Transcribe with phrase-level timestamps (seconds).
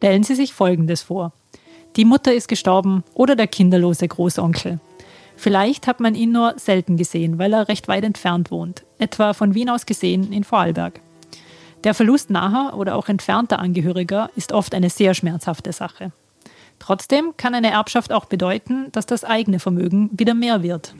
[0.00, 1.34] Stellen Sie sich Folgendes vor.
[1.96, 4.80] Die Mutter ist gestorben oder der kinderlose Großonkel.
[5.36, 9.54] Vielleicht hat man ihn nur selten gesehen, weil er recht weit entfernt wohnt, etwa von
[9.54, 11.02] Wien aus gesehen in Vorarlberg.
[11.84, 16.12] Der Verlust naher oder auch entfernter Angehöriger ist oft eine sehr schmerzhafte Sache.
[16.78, 20.94] Trotzdem kann eine Erbschaft auch bedeuten, dass das eigene Vermögen wieder mehr wird.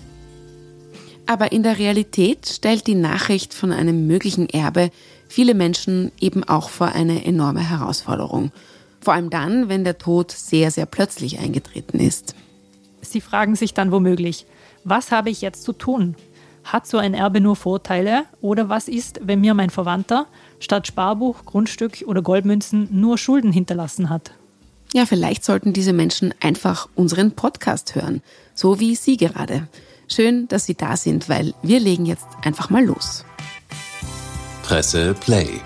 [1.24, 4.90] Aber in der Realität stellt die Nachricht von einem möglichen Erbe
[5.26, 8.52] viele Menschen eben auch vor eine enorme Herausforderung.
[9.00, 12.34] Vor allem dann, wenn der Tod sehr, sehr plötzlich eingetreten ist.
[13.00, 14.46] Sie fragen sich dann womöglich,
[14.84, 16.16] was habe ich jetzt zu tun?
[16.64, 18.24] Hat so ein Erbe nur Vorteile?
[18.40, 20.26] Oder was ist, wenn mir mein Verwandter
[20.58, 24.32] statt Sparbuch, Grundstück oder Goldmünzen nur Schulden hinterlassen hat?
[24.92, 28.22] Ja, vielleicht sollten diese Menschen einfach unseren Podcast hören,
[28.54, 29.68] so wie Sie gerade.
[30.08, 33.24] Schön, dass Sie da sind, weil wir legen jetzt einfach mal los.
[34.62, 35.60] Presse Play.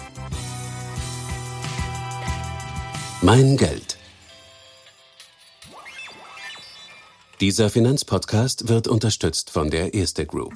[3.25, 3.97] Mein Geld.
[7.41, 10.53] Dieser Finanzpodcast wird unterstützt von der Erste Group.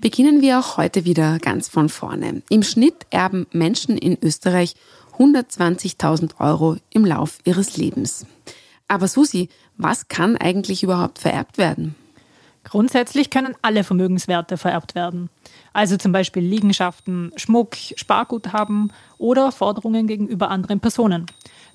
[0.00, 2.40] Beginnen wir auch heute wieder ganz von vorne.
[2.48, 4.74] Im Schnitt erben Menschen in Österreich
[5.18, 8.24] 120.000 Euro im Lauf ihres Lebens.
[8.88, 11.94] Aber Susi, was kann eigentlich überhaupt vererbt werden?
[12.64, 15.30] Grundsätzlich können alle Vermögenswerte vererbt werden.
[15.72, 21.26] Also zum Beispiel Liegenschaften, Schmuck, Sparguthaben oder Forderungen gegenüber anderen Personen.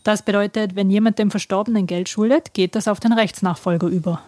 [0.03, 4.21] Das bedeutet, wenn jemand dem Verstorbenen Geld schuldet, geht das auf den Rechtsnachfolger über.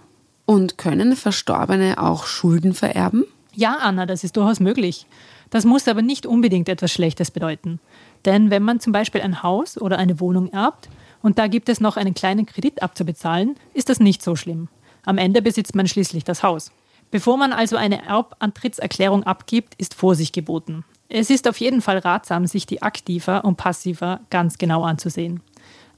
[0.45, 3.25] Und können Verstorbene auch Schulden vererben?
[3.53, 5.07] Ja, Anna, das ist durchaus möglich.
[5.49, 7.79] Das muss aber nicht unbedingt etwas Schlechtes bedeuten.
[8.25, 10.89] Denn wenn man zum Beispiel ein Haus oder eine Wohnung erbt
[11.21, 14.69] und da gibt es noch einen kleinen Kredit abzubezahlen, ist das nicht so schlimm.
[15.03, 16.71] Am Ende besitzt man schließlich das Haus.
[17.11, 20.85] Bevor man also eine Erbantrittserklärung abgibt, ist Vorsicht geboten.
[21.09, 25.41] Es ist auf jeden Fall ratsam, sich die aktiver und passiver ganz genau anzusehen.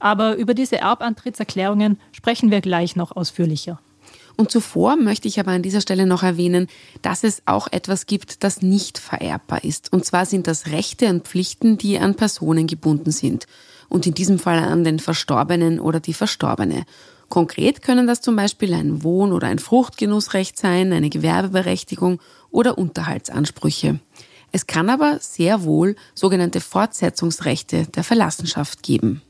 [0.00, 3.78] Aber über diese Erbantrittserklärungen sprechen wir gleich noch ausführlicher.
[4.36, 6.66] Und zuvor möchte ich aber an dieser Stelle noch erwähnen,
[7.02, 9.92] dass es auch etwas gibt, das nicht vererbbar ist.
[9.92, 13.46] Und zwar sind das Rechte und Pflichten, die an Personen gebunden sind.
[13.88, 16.84] Und in diesem Fall an den Verstorbenen oder die Verstorbene.
[17.34, 22.20] Konkret können das zum Beispiel ein Wohn- oder ein Fruchtgenussrecht sein, eine Gewerbeberechtigung
[22.52, 23.98] oder Unterhaltsansprüche.
[24.52, 29.20] Es kann aber sehr wohl sogenannte Fortsetzungsrechte der Verlassenschaft geben.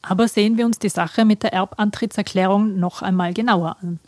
[0.00, 4.00] Aber sehen wir uns die Sache mit der Erbantrittserklärung noch einmal genauer an.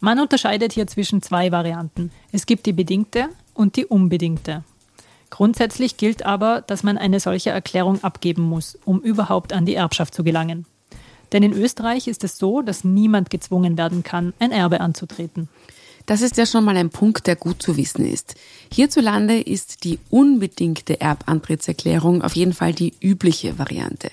[0.00, 2.10] Man unterscheidet hier zwischen zwei Varianten.
[2.32, 4.64] Es gibt die bedingte und die unbedingte.
[5.28, 10.14] Grundsätzlich gilt aber, dass man eine solche Erklärung abgeben muss, um überhaupt an die Erbschaft
[10.14, 10.64] zu gelangen.
[11.32, 15.48] Denn in Österreich ist es so, dass niemand gezwungen werden kann, ein Erbe anzutreten.
[16.06, 18.36] Das ist ja schon mal ein Punkt, der gut zu wissen ist.
[18.72, 24.08] Hierzulande ist die unbedingte Erbantrittserklärung auf jeden Fall die übliche Variante.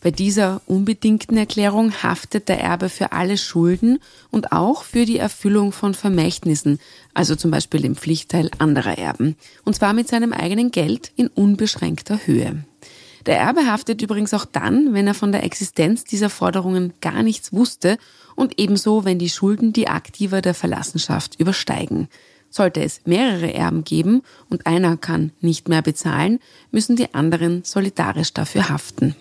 [0.00, 3.98] Bei dieser unbedingten Erklärung haftet der Erbe für alle Schulden
[4.30, 6.78] und auch für die Erfüllung von Vermächtnissen,
[7.14, 12.20] also zum Beispiel dem Pflichtteil anderer Erben, und zwar mit seinem eigenen Geld in unbeschränkter
[12.26, 12.62] Höhe.
[13.28, 17.52] Der Erbe haftet übrigens auch dann, wenn er von der Existenz dieser Forderungen gar nichts
[17.52, 17.98] wusste
[18.36, 22.08] und ebenso, wenn die Schulden die Aktiva der Verlassenschaft übersteigen.
[22.48, 26.38] Sollte es mehrere Erben geben und einer kann nicht mehr bezahlen,
[26.70, 29.14] müssen die anderen solidarisch dafür haften.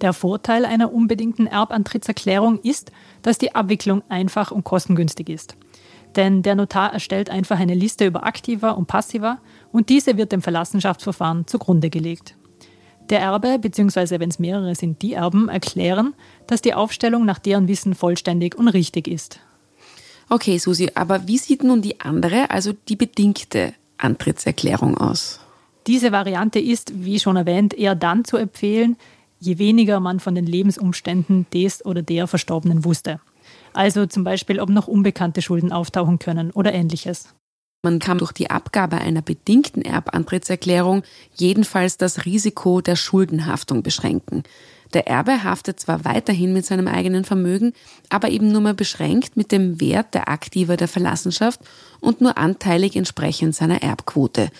[0.00, 2.92] Der Vorteil einer unbedingten Erbantrittserklärung ist,
[3.22, 5.56] dass die Abwicklung einfach und kostengünstig ist.
[6.16, 9.38] Denn der Notar erstellt einfach eine Liste über Aktiva und Passiva
[9.72, 12.34] und diese wird dem Verlassenschaftsverfahren zugrunde gelegt.
[13.10, 14.20] Der Erbe bzw.
[14.20, 16.14] wenn es mehrere sind, die Erben erklären,
[16.46, 19.40] dass die Aufstellung nach deren Wissen vollständig und richtig ist.
[20.28, 25.40] Okay, Susi, aber wie sieht nun die andere, also die bedingte Antrittserklärung aus?
[25.88, 28.96] Diese Variante ist, wie schon erwähnt, eher dann zu empfehlen,
[29.40, 33.20] je weniger man von den Lebensumständen des oder der Verstorbenen wusste.
[33.72, 37.34] Also zum Beispiel, ob noch unbekannte Schulden auftauchen können oder ähnliches.
[37.82, 41.02] Man kann durch die Abgabe einer bedingten Erbantrittserklärung
[41.34, 44.42] jedenfalls das Risiko der Schuldenhaftung beschränken.
[44.92, 47.72] Der Erbe haftet zwar weiterhin mit seinem eigenen Vermögen,
[48.10, 51.60] aber eben nur mehr beschränkt mit dem Wert der Aktiva der Verlassenschaft
[52.00, 54.50] und nur anteilig entsprechend seiner Erbquote.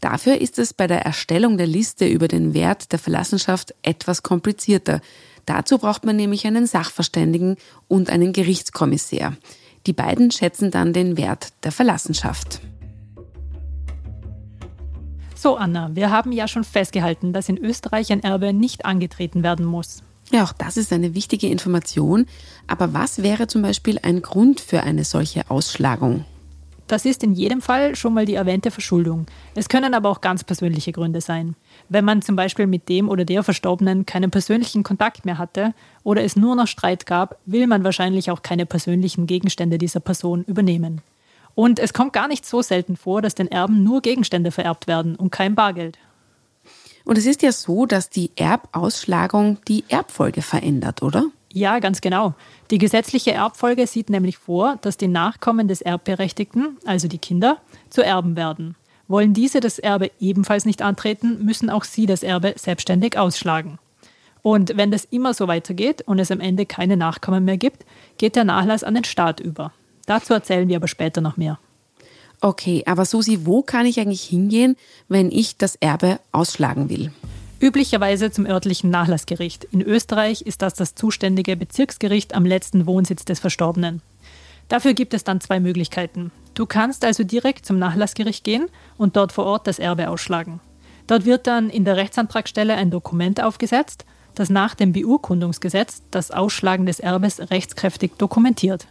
[0.00, 5.00] Dafür ist es bei der Erstellung der Liste über den Wert der Verlassenschaft etwas komplizierter.
[5.46, 7.56] Dazu braucht man nämlich einen Sachverständigen
[7.88, 9.36] und einen Gerichtskommissär.
[9.88, 12.60] Die beiden schätzen dann den Wert der Verlassenschaft.
[15.34, 19.64] So, Anna, wir haben ja schon festgehalten, dass in Österreich ein Erbe nicht angetreten werden
[19.64, 20.02] muss.
[20.30, 22.26] Ja, auch das ist eine wichtige Information.
[22.66, 26.26] Aber was wäre zum Beispiel ein Grund für eine solche Ausschlagung?
[26.88, 29.26] Das ist in jedem Fall schon mal die erwähnte Verschuldung.
[29.54, 31.54] Es können aber auch ganz persönliche Gründe sein.
[31.90, 36.24] Wenn man zum Beispiel mit dem oder der Verstorbenen keinen persönlichen Kontakt mehr hatte oder
[36.24, 41.02] es nur noch Streit gab, will man wahrscheinlich auch keine persönlichen Gegenstände dieser Person übernehmen.
[41.54, 45.14] Und es kommt gar nicht so selten vor, dass den Erben nur Gegenstände vererbt werden
[45.14, 45.98] und kein Bargeld.
[47.04, 51.26] Und es ist ja so, dass die Erbausschlagung die Erbfolge verändert, oder?
[51.58, 52.34] Ja, ganz genau.
[52.70, 57.58] Die gesetzliche Erbfolge sieht nämlich vor, dass die Nachkommen des Erbberechtigten, also die Kinder,
[57.90, 58.76] zu Erben werden.
[59.08, 63.80] Wollen diese das Erbe ebenfalls nicht antreten, müssen auch sie das Erbe selbstständig ausschlagen.
[64.42, 67.84] Und wenn das immer so weitergeht und es am Ende keine Nachkommen mehr gibt,
[68.18, 69.72] geht der Nachlass an den Staat über.
[70.06, 71.58] Dazu erzählen wir aber später noch mehr.
[72.40, 74.76] Okay, aber Susi, wo kann ich eigentlich hingehen,
[75.08, 77.10] wenn ich das Erbe ausschlagen will?
[77.60, 79.64] Üblicherweise zum örtlichen Nachlassgericht.
[79.64, 84.00] In Österreich ist das das zuständige Bezirksgericht am letzten Wohnsitz des Verstorbenen.
[84.68, 86.30] Dafür gibt es dann zwei Möglichkeiten.
[86.54, 88.66] Du kannst also direkt zum Nachlassgericht gehen
[88.96, 90.60] und dort vor Ort das Erbe ausschlagen.
[91.08, 94.04] Dort wird dann in der Rechtsantragstelle ein Dokument aufgesetzt,
[94.34, 98.86] das nach dem Beurkundungsgesetz das Ausschlagen des Erbes rechtskräftig dokumentiert.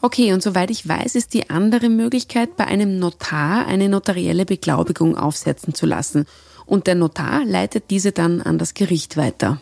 [0.00, 5.16] Okay, und soweit ich weiß, ist die andere Möglichkeit, bei einem Notar eine notarielle Beglaubigung
[5.16, 6.26] aufsetzen zu lassen
[6.68, 9.60] und der Notar leitet diese dann an das Gericht weiter.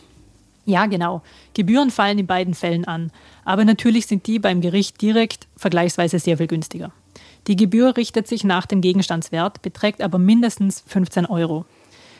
[0.65, 1.21] Ja, genau.
[1.53, 3.11] Gebühren fallen in beiden Fällen an,
[3.45, 6.91] aber natürlich sind die beim Gericht direkt vergleichsweise sehr viel günstiger.
[7.47, 11.65] Die Gebühr richtet sich nach dem Gegenstandswert, beträgt aber mindestens 15 Euro.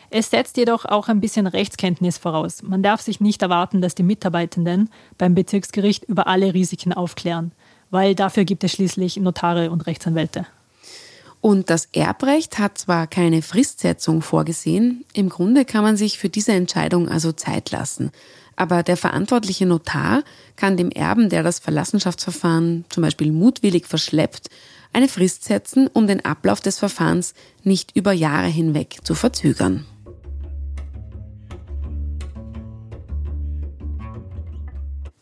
[0.10, 2.64] Es setzt jedoch auch ein bisschen Rechtskenntnis voraus.
[2.64, 7.52] Man darf sich nicht erwarten, dass die Mitarbeitenden beim Bezirksgericht über alle Risiken aufklären,
[7.90, 10.46] weil dafür gibt es schließlich Notare und Rechtsanwälte.
[11.42, 16.54] Und das Erbrecht hat zwar keine Fristsetzung vorgesehen, im Grunde kann man sich für diese
[16.54, 18.12] Entscheidung also Zeit lassen.
[18.56, 20.24] Aber der verantwortliche Notar
[20.56, 24.50] kann dem Erben, der das Verlassenschaftsverfahren zum Beispiel mutwillig verschleppt,
[24.94, 29.86] eine Frist setzen, um den Ablauf des Verfahrens nicht über Jahre hinweg zu verzögern.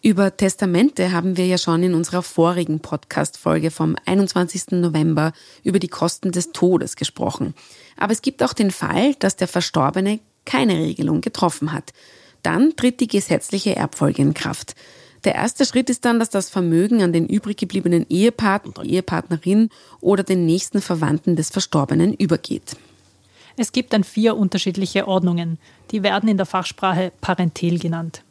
[0.06, 4.74] Über Testamente haben wir ja schon in unserer vorigen Podcast-Folge vom 21.
[4.74, 7.56] November über die Kosten des Todes gesprochen.
[7.98, 11.92] Aber es gibt auch den Fall, dass der Verstorbene keine Regelung getroffen hat.
[12.44, 14.76] Dann tritt die gesetzliche Erbfolge in Kraft.
[15.24, 19.70] Der erste Schritt ist dann, dass das Vermögen an den übrig gebliebenen Ehepartner, Ehepartnerin
[20.02, 22.78] oder den nächsten Verwandten des Verstorbenen übergeht.
[23.58, 25.58] Es gibt dann vier unterschiedliche Ordnungen.
[25.90, 28.22] Die werden in der Fachsprache Parentel genannt.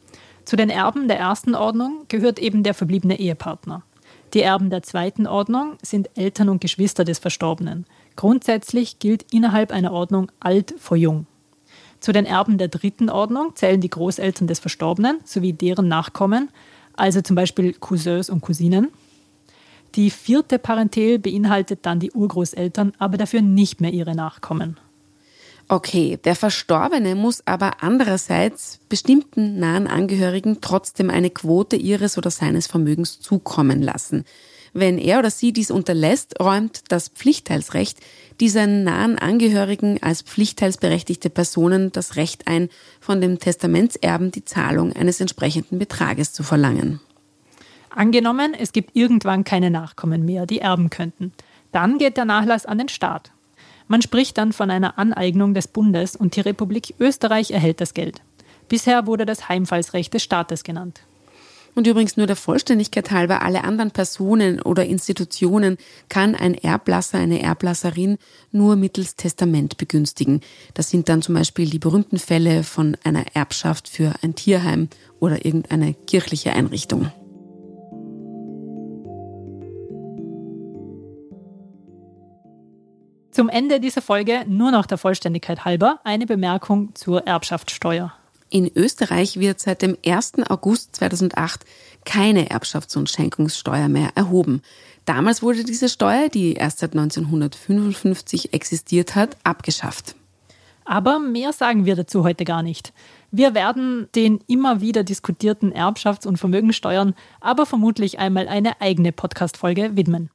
[0.45, 3.81] Zu den Erben der ersten Ordnung gehört eben der verbliebene Ehepartner.
[4.35, 7.85] Die Erben der zweiten Ordnung sind Eltern und Geschwister des Verstorbenen.
[8.15, 11.25] Grundsätzlich gilt innerhalb einer Ordnung alt vor jung.
[11.99, 16.49] Zu den Erben der dritten Ordnung zählen die Großeltern des Verstorbenen sowie deren Nachkommen,
[16.93, 18.89] also zum Beispiel Cousins und Cousinen.
[19.95, 24.77] Die vierte Parentel beinhaltet dann die Urgroßeltern, aber dafür nicht mehr ihre Nachkommen.
[25.67, 32.67] Okay, der Verstorbene muss aber andererseits bestimmten nahen Angehörigen trotzdem eine Quote ihres oder seines
[32.67, 34.25] Vermögens zukommen lassen.
[34.73, 37.99] Wenn er oder sie dies unterlässt, räumt das Pflichtteilsrecht
[38.41, 42.69] diesen nahen Angehörigen als pflichtteilsberechtigte Personen das Recht ein,
[42.99, 46.99] von dem Testamentserben die Zahlung eines entsprechenden Betrages zu verlangen.
[47.89, 51.31] Angenommen, es gibt irgendwann keine Nachkommen mehr, die erben könnten.
[51.71, 53.31] Dann geht der Nachlass an den Staat.
[53.87, 58.21] Man spricht dann von einer Aneignung des Bundes und die Republik Österreich erhält das Geld.
[58.67, 61.01] Bisher wurde das Heimfallsrecht des Staates genannt.
[61.75, 65.77] Und übrigens nur der Vollständigkeit halber, alle anderen Personen oder Institutionen
[66.07, 68.17] kann ein Erblasser, eine Erblasserin
[68.51, 70.39] nur mittels Testament begünstigen.
[70.73, 74.87] Das sind dann zum Beispiel die berühmten Fälle von einer Erbschaft für ein Tierheim
[75.19, 77.11] oder irgendeine kirchliche Einrichtung.
[83.35, 88.13] Zum Ende dieser Folge nur noch der Vollständigkeit halber eine Bemerkung zur Erbschaftssteuer.
[88.49, 90.47] In Österreich wird seit dem 1.
[90.47, 91.65] August 2008
[92.05, 94.61] keine Erbschafts- und Schenkungssteuer mehr erhoben.
[95.03, 100.15] Damals wurde diese Steuer, die erst seit 1955 existiert hat, abgeschafft.
[100.85, 102.93] Aber mehr sagen wir dazu heute gar nicht.
[103.31, 109.97] Wir werden den immer wieder diskutierten Erbschafts- und Vermögensteuern aber vermutlich einmal eine eigene Podcast-Folge
[109.97, 110.29] widmen.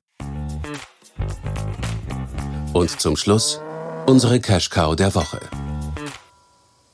[2.73, 3.61] Und zum Schluss
[4.07, 5.41] unsere Cash Cow der Woche.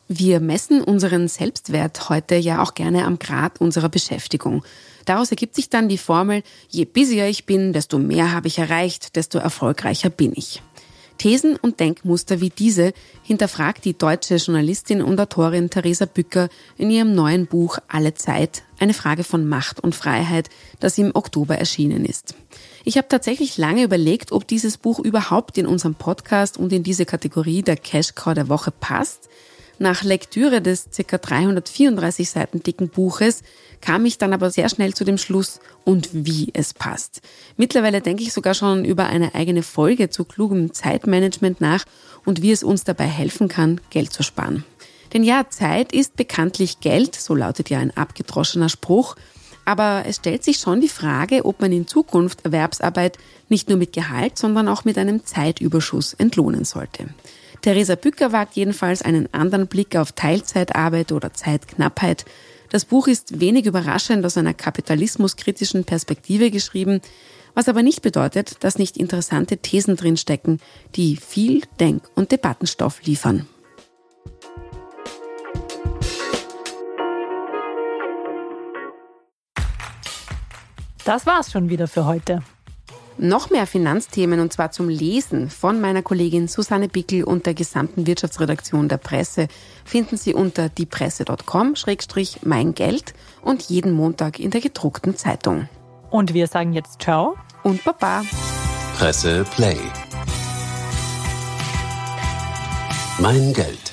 [0.08, 4.64] Wir messen unseren Selbstwert heute ja auch gerne am Grad unserer Beschäftigung.
[5.04, 9.16] Daraus ergibt sich dann die Formel, je busier ich bin, desto mehr habe ich erreicht,
[9.16, 10.62] desto erfolgreicher bin ich.
[11.18, 12.92] Thesen und Denkmuster wie diese
[13.22, 18.94] hinterfragt die deutsche Journalistin und Autorin Theresa Bücker in ihrem neuen Buch Alle Zeit, eine
[18.94, 20.48] Frage von Macht und Freiheit,
[20.80, 22.34] das im Oktober erschienen ist.
[22.88, 27.04] Ich habe tatsächlich lange überlegt, ob dieses Buch überhaupt in unserem Podcast und in diese
[27.04, 29.28] Kategorie der Cash Cow der Woche passt.
[29.80, 31.18] Nach Lektüre des ca.
[31.18, 33.42] 334 Seiten dicken Buches
[33.80, 37.22] kam ich dann aber sehr schnell zu dem Schluss und wie es passt.
[37.56, 41.86] Mittlerweile denke ich sogar schon über eine eigene Folge zu klugem Zeitmanagement nach
[42.24, 44.64] und wie es uns dabei helfen kann, Geld zu sparen.
[45.12, 49.16] Denn ja, Zeit ist bekanntlich Geld, so lautet ja ein abgedroschener Spruch.
[49.66, 53.18] Aber es stellt sich schon die Frage, ob man in Zukunft Erwerbsarbeit
[53.48, 57.08] nicht nur mit Gehalt, sondern auch mit einem Zeitüberschuss entlohnen sollte.
[57.62, 62.24] Theresa Bücker wagt jedenfalls einen anderen Blick auf Teilzeitarbeit oder Zeitknappheit.
[62.70, 67.00] Das Buch ist wenig überraschend aus einer kapitalismuskritischen Perspektive geschrieben,
[67.54, 70.60] was aber nicht bedeutet, dass nicht interessante Thesen drinstecken,
[70.94, 73.48] die viel Denk- und Debattenstoff liefern.
[81.06, 82.42] Das war's schon wieder für heute.
[83.16, 88.08] Noch mehr Finanzthemen und zwar zum Lesen von meiner Kollegin Susanne Bickel und der gesamten
[88.08, 89.46] Wirtschaftsredaktion der Presse
[89.84, 95.68] finden Sie unter diepresse.com-mein Geld und jeden Montag in der gedruckten Zeitung.
[96.10, 98.24] Und wir sagen jetzt Ciao und Baba.
[98.98, 99.78] Presse Play.
[103.20, 103.85] Mein Geld.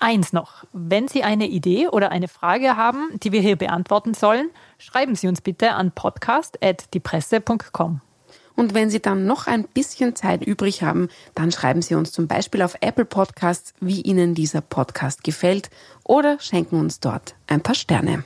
[0.00, 0.64] Eins noch.
[0.72, 5.28] Wenn Sie eine Idee oder eine Frage haben, die wir hier beantworten sollen, schreiben Sie
[5.28, 8.00] uns bitte an podcast.diepresse.com.
[8.56, 12.28] Und wenn Sie dann noch ein bisschen Zeit übrig haben, dann schreiben Sie uns zum
[12.28, 15.68] Beispiel auf Apple Podcasts, wie Ihnen dieser Podcast gefällt
[16.02, 18.24] oder schenken uns dort ein paar Sterne.